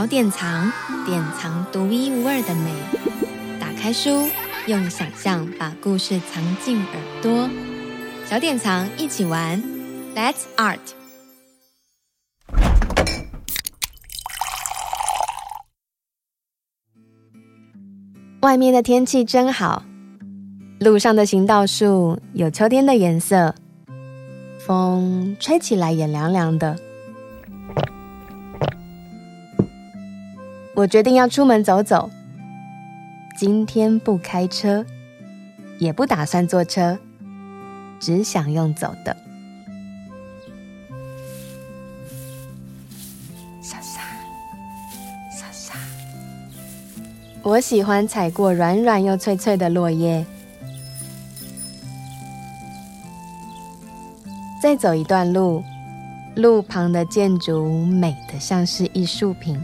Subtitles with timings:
[0.00, 0.72] 小典藏，
[1.04, 2.72] 典藏独一无二的美。
[3.60, 4.30] 打开书，
[4.66, 7.50] 用想象把故事藏进耳朵。
[8.24, 9.62] 小典藏一起玩
[10.16, 10.78] ，Let's Art。
[18.40, 19.82] 外面的天气真好，
[20.78, 23.54] 路上的行道树有秋天的颜色，
[24.66, 26.78] 风吹起来也凉凉的。
[30.80, 32.08] 我决定要出门走走。
[33.36, 34.82] 今天不开车，
[35.78, 36.98] 也不打算坐车，
[38.00, 39.14] 只想用走的。
[43.60, 44.00] 沙沙，
[45.30, 45.78] 沙沙。
[47.42, 50.24] 我喜欢踩过软软又脆脆的落叶。
[54.62, 55.62] 再走一段路，
[56.36, 59.62] 路旁的建筑美得像是艺术品。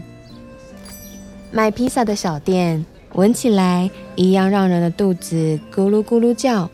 [1.51, 6.69] 卖披萨的小店，闻起来一样让人的肚子咕噜咕噜叫。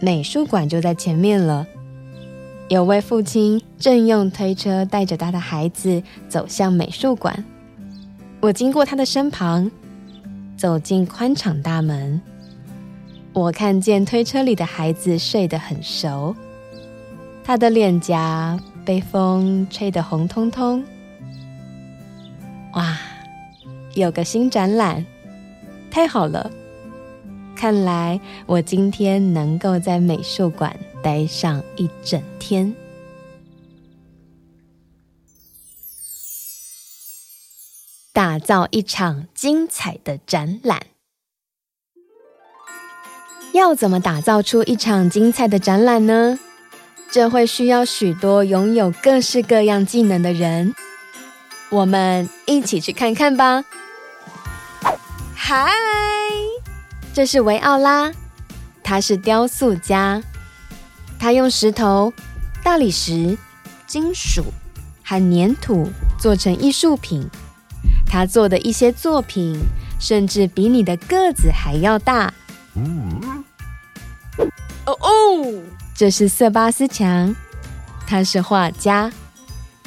[0.00, 1.66] 美术馆就在前面了，
[2.68, 7.44] 有位父亲正用推车带着他的孩子走向美术馆。
[8.40, 9.70] 我经过他的身旁，
[10.56, 12.20] 走进宽敞大门，
[13.32, 16.36] 我看见推车里的孩子睡得很熟，
[17.42, 20.84] 他的脸颊被风吹得红彤彤。
[22.76, 22.98] 哇，
[23.94, 25.06] 有个新展览，
[25.90, 26.50] 太好了！
[27.56, 32.74] 看来我今天能够在美术馆待上一整天。
[38.12, 40.82] 打造一场精彩的展览，
[43.54, 46.38] 要怎么打造出一场精彩的展览呢？
[47.10, 50.74] 这会需要许多拥有各式各样技能的人。
[51.70, 53.64] 我们一起去看看吧。
[55.34, 55.70] 嗨，
[57.12, 58.12] 这是维奥拉，
[58.82, 60.22] 他是雕塑家。
[61.18, 62.12] 他用石头、
[62.62, 63.36] 大理石、
[63.86, 64.44] 金属
[65.02, 67.28] 和粘土做成艺术品。
[68.08, 69.58] 他做的一些作品，
[69.98, 72.32] 甚至比你的个子还要大。
[74.84, 75.62] 哦哦，
[75.94, 77.34] 这是瑟巴斯强，
[78.06, 79.10] 他是画家。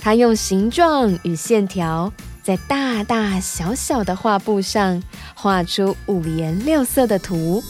[0.02, 2.12] 他用形状与线条，
[2.42, 5.04] 在大大小小的画布上
[5.36, 7.62] 画出五颜六色的图。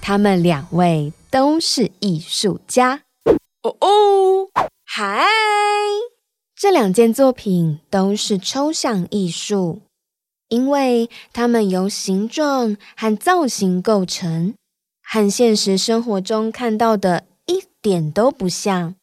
[0.00, 3.02] 他们两位都是艺术家。
[3.62, 4.48] 哦哦，
[4.84, 5.26] 嗨！
[6.56, 9.82] 这两件作品都是抽象艺术，
[10.48, 14.54] 因为它们由形状和造型构成，
[15.02, 18.94] 和现实生活中看到的一点都不像。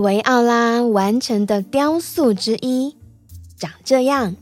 [0.00, 2.96] 维奥拉完成的雕塑之一
[3.58, 4.34] 长这样，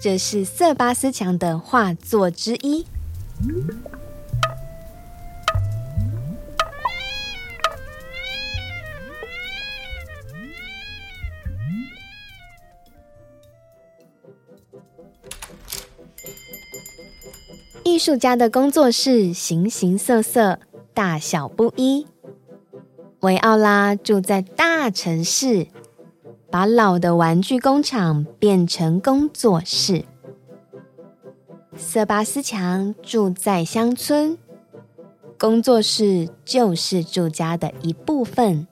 [0.00, 2.86] 这是瑟巴斯强的画作之一。
[17.94, 20.58] 艺术家的工作室形形色色，
[20.92, 22.04] 大小不一。
[23.20, 25.68] 维奥拉住在大城市，
[26.50, 30.06] 把老的玩具工厂变成工作室。
[31.76, 34.36] 瑟巴斯强住在乡村，
[35.38, 38.66] 工作室就是住家的一部分。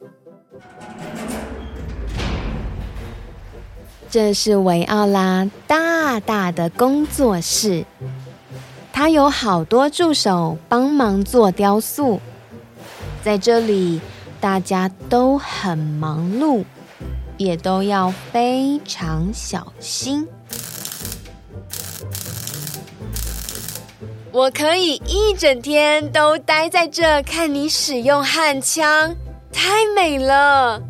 [4.10, 7.84] 这是维奥拉大大的工作室。
[9.02, 12.20] 他有好多助手帮忙做雕塑，
[13.20, 14.00] 在这里
[14.40, 16.64] 大家都很忙碌，
[17.36, 20.28] 也都要非常小心。
[24.30, 29.16] 我可以一整天都待在这看你使用焊枪，
[29.52, 30.80] 太美了！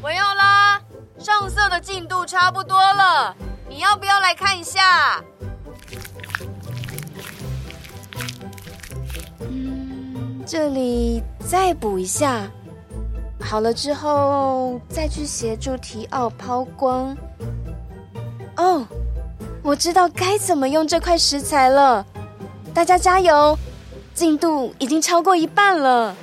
[0.00, 0.80] 维奥拉，
[1.18, 3.34] 上色的进度差不多了，
[3.68, 5.20] 你要不要来看一下？
[10.52, 12.46] 这里再补一下，
[13.40, 17.16] 好了之后再去协助提奥抛光。
[18.58, 18.86] 哦，
[19.62, 22.04] 我知道该怎么用这块石材了。
[22.74, 23.56] 大家加油，
[24.12, 26.14] 进度已经超过一半了。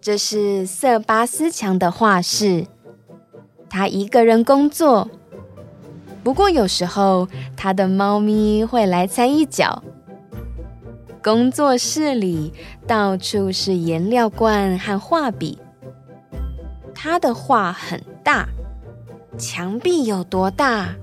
[0.00, 2.66] 这是瑟巴斯强的画室，
[3.68, 5.10] 他一个人工作。
[6.24, 9.84] 不过有时候，他的猫咪会来掺一脚。
[11.22, 12.52] 工作室里
[12.86, 15.58] 到处是颜料罐和画笔。
[16.94, 18.48] 他的画很大，
[19.36, 20.94] 墙壁有多大，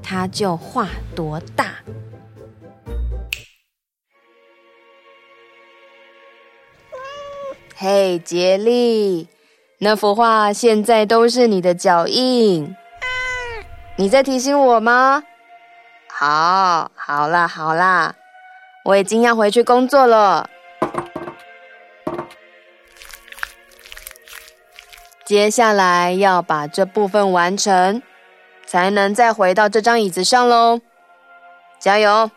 [0.00, 1.74] 他就画多大。
[7.76, 9.26] 嘿，杰利，
[9.78, 12.74] 那幅画现在都是你的脚印。
[14.00, 15.24] 你在提醒我吗？
[16.08, 18.14] 好，好啦，好啦。
[18.84, 20.48] 我已经要回去工作了。
[25.24, 28.00] 接下来要把这部分完成，
[28.64, 30.80] 才能再回到这张椅子上喽。
[31.80, 32.30] 加油，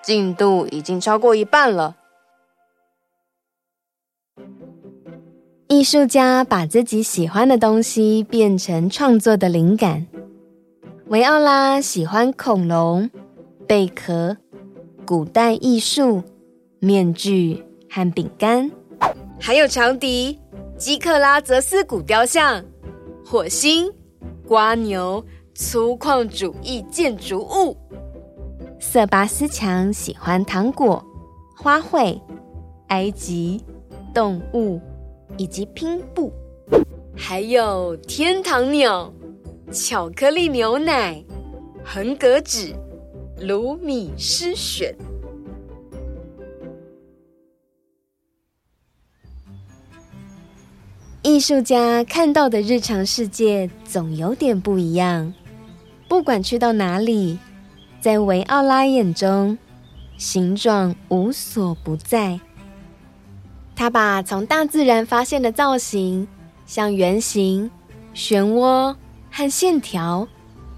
[0.00, 1.96] 进度已经超过一半了。
[5.68, 10.06] 艺术家把自己喜欢的东西变成创作的灵感。
[11.08, 13.08] 维奥拉喜欢恐龙、
[13.68, 14.36] 贝壳。
[15.04, 16.20] 古代艺术、
[16.80, 18.68] 面具和饼干，
[19.40, 20.36] 还有长笛、
[20.76, 22.64] 基克拉泽斯古雕像、
[23.24, 23.88] 火星、
[24.48, 25.24] 瓜牛、
[25.54, 27.76] 粗犷主义建筑物。
[28.80, 31.00] 瑟巴斯强喜欢糖果、
[31.56, 32.20] 花卉、
[32.88, 33.62] 埃及、
[34.12, 34.80] 动物
[35.36, 36.32] 以及拼布，
[37.16, 39.12] 还有天堂鸟、
[39.72, 41.22] 巧克力牛奶、
[41.84, 42.74] 横格纸。
[43.40, 44.96] 卢米诗选。
[51.22, 55.34] 艺术家看到的日常世界总有点不一样。
[56.08, 57.38] 不管去到哪里，
[58.00, 59.58] 在维奥拉眼中，
[60.16, 62.40] 形状无所不在。
[63.74, 66.26] 他把从大自然发现的造型，
[66.64, 67.70] 像圆形、
[68.14, 68.96] 漩涡
[69.36, 70.26] 和线条，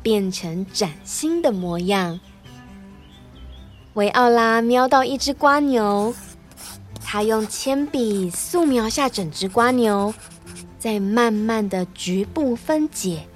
[0.02, 2.18] 变成崭新的模样。
[3.94, 6.12] 维奥拉瞄到一只瓜牛，
[7.04, 10.12] 他用铅笔素描下整只瓜牛，
[10.76, 13.28] 再慢慢的局部分解。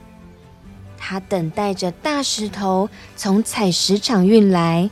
[0.98, 4.90] 他等待着大石头从采石场运来。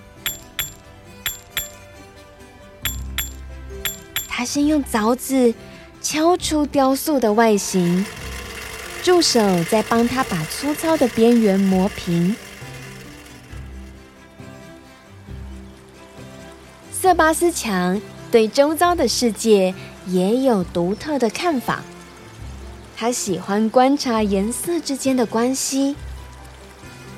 [4.28, 5.52] 他先用凿子
[6.00, 8.06] 敲出雕塑的外形，
[9.02, 12.36] 助手在帮他把粗糙的边缘磨平。
[16.92, 18.00] 瑟巴斯强
[18.30, 19.74] 对周遭的世界
[20.06, 21.82] 也有独特的看法。
[22.94, 25.96] 他喜欢观察颜色之间的关系。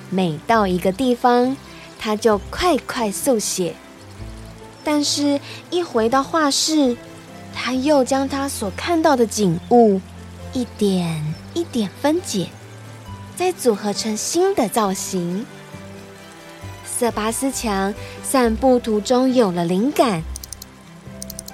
[0.08, 1.56] 每到一个地方，
[1.98, 3.74] 他就快快速写。
[4.84, 5.40] 但是，
[5.70, 6.96] 一回到画室，
[7.52, 10.00] 他又将他所看到的景物
[10.52, 11.22] 一点
[11.54, 12.48] 一点分解，
[13.36, 15.46] 再组合成新的造型。
[16.84, 20.22] 瑟巴斯强散步途中有了灵感，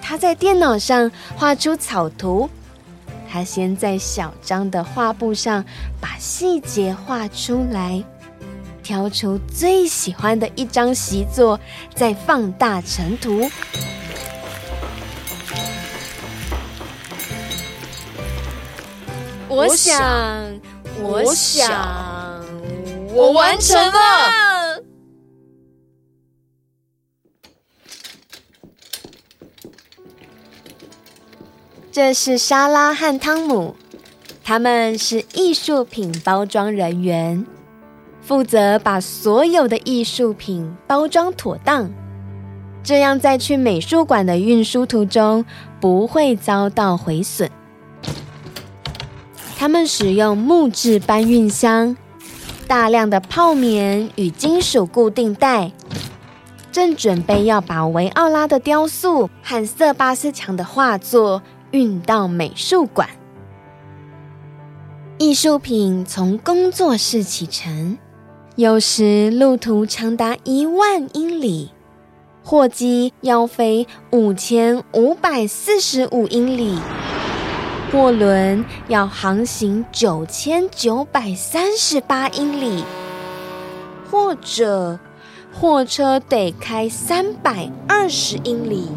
[0.03, 2.51] 他在电脑上画出草图。
[3.31, 5.65] 他先在小张的画布上
[6.01, 8.03] 把细节画出来，
[8.83, 11.61] 挑出最喜欢的一张习作，
[11.95, 13.51] 再放大成图。
[19.59, 20.61] 我想，
[21.03, 22.45] 我想，
[23.13, 24.81] 我完成了。
[31.91, 33.75] 这是莎拉和汤姆，
[34.45, 37.45] 他们是艺术品包装人员，
[38.21, 41.91] 负责把所有的艺术品包装妥当，
[42.85, 45.45] 这样在去美术馆的运输途中
[45.81, 47.51] 不会遭到毁损。
[49.69, 51.95] 他们使用木质搬运箱、
[52.67, 55.73] 大量的泡棉与金属固定带，
[56.73, 61.43] 正准备要把维奥拉的雕塑和瑟巴斯强的画作。
[61.71, 63.11] 运到美术馆，
[65.19, 67.99] 艺术品从工作室启程，
[68.57, 71.73] 有时路途长达一万英里，
[72.43, 76.79] 货机要飞五千五百四十五英里，
[77.91, 82.85] 货轮要航行九千九百三十八英里，
[84.11, 84.99] 或者
[85.55, 88.91] 货车得开三百二十英里。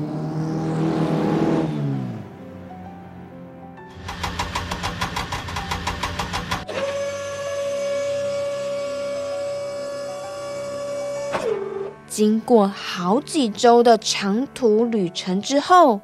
[12.08, 16.02] 经过好几周的长途旅程之后，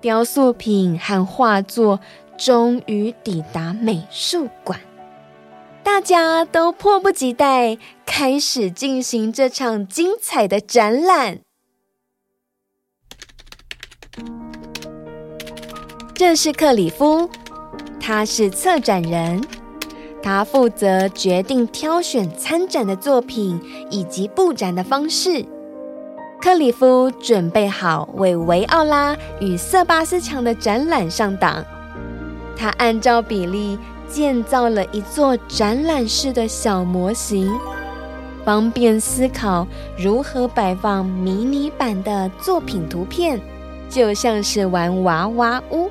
[0.00, 2.00] 雕塑品和画作
[2.44, 4.80] 终于抵达美术馆。
[5.84, 11.38] 大家都迫不及待开始进行这场精彩的展览。
[16.14, 17.30] 这是克里夫，
[18.00, 19.40] 他是策展人，
[20.20, 25.46] 他负责决定挑选参展的作品以及布展的方式。
[26.40, 31.64] 克里夫准备好为维奥拉与瑟巴斯强的展览上档，
[32.56, 33.78] 他按照比例。
[34.08, 37.50] 建造了一座展览式的小模型，
[38.44, 39.66] 方便思考
[39.96, 43.40] 如何摆放迷你版的作品图片，
[43.88, 45.90] 就像是玩娃娃屋。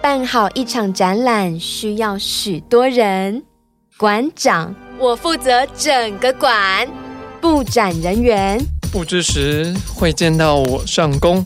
[0.00, 3.42] 办好一场展览需要许多人，
[3.96, 6.88] 馆长，我负责整个馆，
[7.40, 11.44] 布展人员，布置时会见到我上工，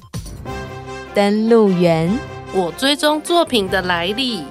[1.16, 2.12] 登录员。
[2.52, 4.42] 我追踪作品的来历，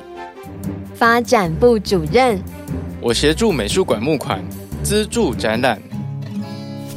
[0.95, 2.41] 发展部主任。
[2.99, 4.43] 我协助美术馆募款，
[4.81, 5.79] 资助展览。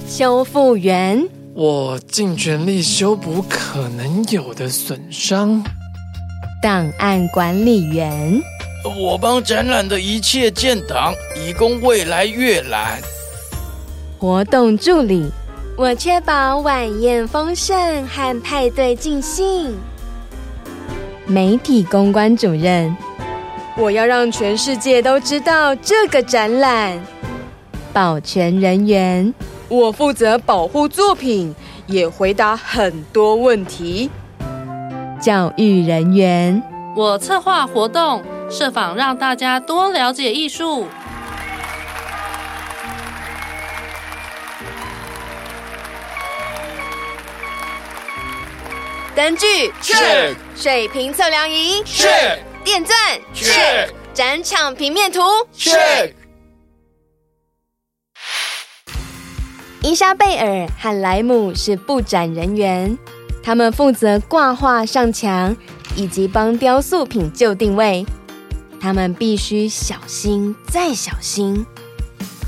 [0.08, 1.22] 修复员。
[1.52, 5.62] 我尽全力修补可能有的损伤。
[6.62, 8.40] 档案管理员。
[8.98, 13.02] 我帮展览的一切建档，以供未来阅览。
[14.18, 15.30] 活动助理。
[15.78, 19.78] 我确保晚宴丰盛和派对尽兴。
[21.25, 22.97] 媒体公关主任，
[23.76, 27.00] 我要让全世界都知道这个展览。
[27.92, 29.32] 保全人员，
[29.68, 31.54] 我负责保护作品，
[31.87, 34.11] 也回答很多问题。
[35.20, 36.61] 教育人员，
[36.97, 38.20] 我策划活动，
[38.50, 40.87] 设法让大家多了解艺术。
[49.18, 49.72] 灯具。
[50.54, 51.82] 水平测量仪。
[52.62, 52.96] 电钻。
[54.14, 55.20] 展场平面图。
[59.82, 62.96] 伊莎贝尔和莱姆是布展人员，
[63.42, 65.56] 他们负责挂画上墙
[65.96, 68.06] 以及帮雕塑品就定位。
[68.80, 71.66] 他们必须小心再小心。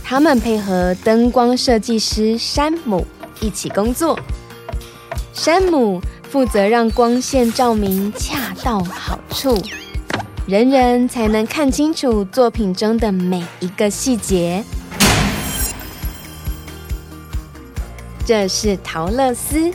[0.04, 3.04] 他们配合灯光设计师山姆
[3.40, 4.16] 一起工作。
[5.32, 6.00] 山姆。
[6.30, 9.60] 负责让光线照明恰到好处，
[10.46, 14.62] 人人才能看清楚作品中的每一个细节。
[18.25, 19.72] 这是陶乐斯，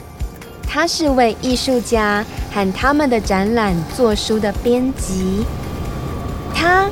[0.66, 5.44] 他是为艺术家和他们的展览做书的编辑。
[6.54, 6.88] 他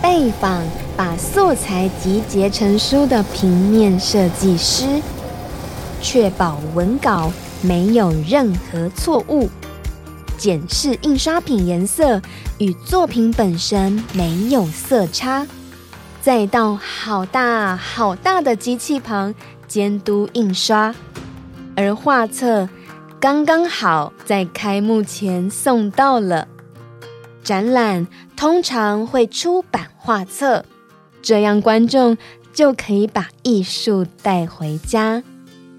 [0.00, 0.62] 拜访
[0.96, 4.86] 把素材集结成书的平面设计师，
[6.00, 7.32] 确保文稿。
[7.60, 9.48] 没有任何错误，
[10.36, 12.22] 检视印刷品颜色
[12.58, 15.46] 与作品本身没有色差，
[16.22, 19.34] 再到好大好大的机器旁
[19.66, 20.94] 监督印刷，
[21.74, 22.68] 而画册
[23.18, 26.46] 刚刚好在开幕前送到了。
[27.42, 30.64] 展览通常会出版画册，
[31.22, 32.16] 这样观众
[32.52, 35.22] 就可以把艺术带回家。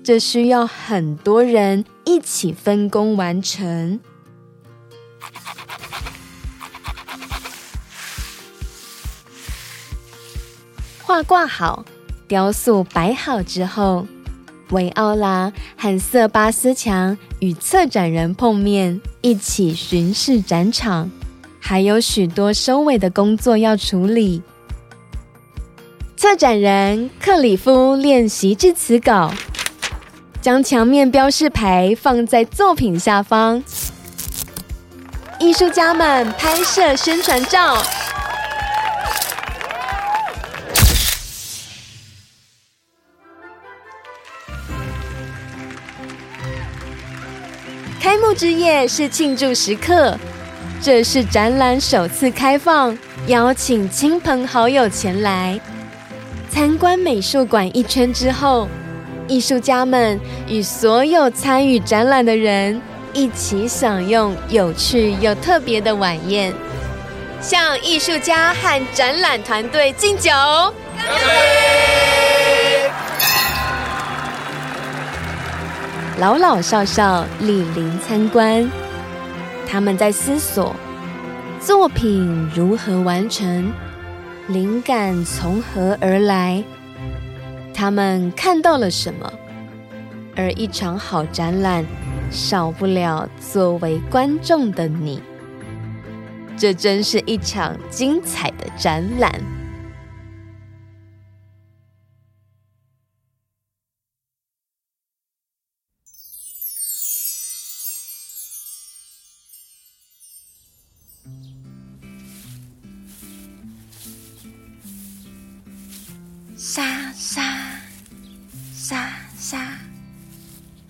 [0.09, 3.99] 这需要很多人一起分工完成。
[11.03, 11.85] 画挂好，
[12.27, 14.07] 雕塑摆好之后，
[14.71, 21.11] 维奥拉和瑟巴斯强与策展人碰面，一起巡视展场，
[21.59, 24.41] 还有许多收尾的工作要处理。
[26.17, 29.31] 策展人克里夫练习致辞稿。
[30.41, 33.61] 将墙面标示牌放在作品下方，
[35.37, 37.83] 艺术家们拍摄宣传照。
[47.99, 50.17] 开幕之夜是庆祝时刻，
[50.81, 55.59] 这是展览首次开放，邀请亲朋好友前来
[56.49, 58.69] 参观美术馆一圈之后。
[59.29, 62.81] 艺术家们与所有参与展览的人
[63.13, 66.51] 一起享用有趣又特别的晚宴，
[67.39, 70.31] 向艺术家和展览团队敬酒。
[70.31, 72.91] 干杯！
[76.17, 78.69] 老老少少莅临参观，
[79.67, 80.75] 他们在思索
[81.61, 83.71] 作品如何完成，
[84.47, 86.63] 灵感从何而来。
[87.79, 89.31] 他们看到了什么？
[90.35, 91.85] 而一场好展览，
[92.29, 95.23] 少不了作为观众的你。
[96.57, 99.31] 这真是一场精彩的展览。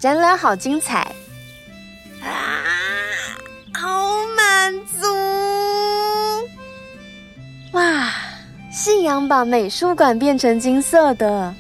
[0.10, 1.02] 展览好精彩
[2.24, 2.66] 啊！
[3.72, 5.06] 好满足
[7.74, 8.12] 哇！
[8.72, 11.54] 夕阳把美术馆变成金色的，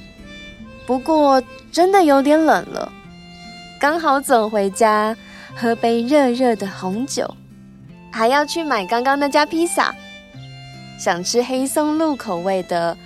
[0.88, 1.40] 不过
[1.72, 2.92] 真的有点冷了。
[3.80, 5.16] 刚好走回家，
[5.56, 7.32] 喝杯热热的红酒，
[8.10, 9.94] 还要去买刚刚那家披萨，
[11.00, 12.98] 想吃黑松露口味的。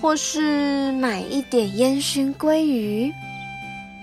[0.00, 3.12] 或是买一点烟熏鲑鱼，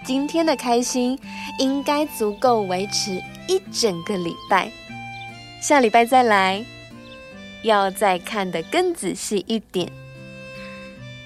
[0.08, 1.20] 今天的开心
[1.60, 4.72] 应该足够维持一整个礼拜。
[5.62, 6.66] 下礼拜再来，
[7.62, 9.92] 要再看得更仔细一点。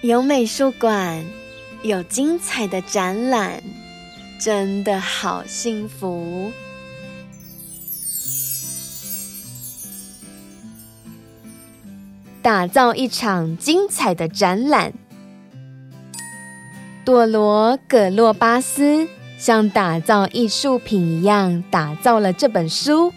[0.01, 1.23] 有美术馆，
[1.83, 3.61] 有精彩的展览，
[4.39, 6.51] 真的好幸福。
[12.41, 14.91] 打造一场精彩的展览。
[17.11, 19.05] 朵罗·葛洛巴斯
[19.37, 23.11] 像打造艺术品一样打造了这本书。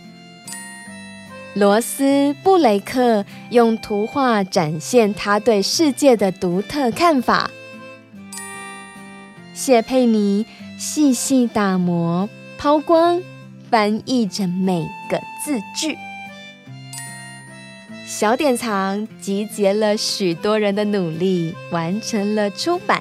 [1.54, 2.02] 罗斯·
[2.42, 7.52] 布雷克用图画展现他对世界的独特看法。
[9.54, 10.44] 谢佩妮
[10.76, 13.22] 细细打磨、抛光、
[13.70, 15.96] 翻译着每个字句。
[18.04, 23.00] 小典藏集结了许多人的努力，完成了出版。